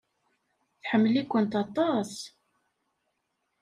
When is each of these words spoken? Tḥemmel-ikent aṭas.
Tḥemmel-ikent 0.81 1.53
aṭas. 1.63 2.13